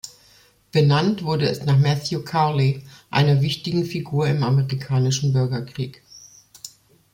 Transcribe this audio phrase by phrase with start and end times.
[0.71, 6.01] Benannt wurde es nach Matthew Cowley, einer wichtigen Figur im Amerikanischen Bürgerkrieg.